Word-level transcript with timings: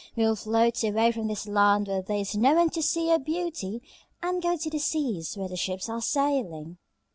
We 0.15 0.23
will 0.25 0.35
float 0.35 0.83
away 0.83 1.11
from 1.11 1.27
this 1.27 1.45
land 1.47 1.87
where 1.87 2.01
there 2.01 2.17
is 2.17 2.35
no 2.35 2.55
one 2.55 2.71
to 2.71 2.81
see 2.81 3.09
your 3.09 3.19
beauty 3.19 3.83
and 4.23 4.41
go 4.41 4.57
to 4.57 4.67
the 4.71 4.79
seas 4.79 5.37
where 5.37 5.47
the 5.47 5.55
ships 5.55 5.89
are 5.89 6.01
sailing. 6.01 6.79